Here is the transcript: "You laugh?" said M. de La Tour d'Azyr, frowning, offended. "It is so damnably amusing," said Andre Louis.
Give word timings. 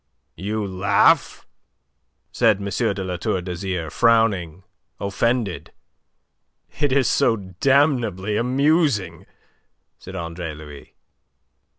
"You 0.35 0.65
laugh?" 0.65 1.45
said 2.31 2.57
M. 2.57 2.65
de 2.71 3.03
La 3.03 3.17
Tour 3.17 3.39
d'Azyr, 3.43 3.91
frowning, 3.91 4.63
offended. 4.99 5.71
"It 6.79 6.91
is 6.91 7.07
so 7.07 7.35
damnably 7.35 8.35
amusing," 8.35 9.27
said 9.99 10.15
Andre 10.15 10.55
Louis. 10.55 10.95